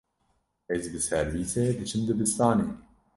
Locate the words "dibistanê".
2.07-2.67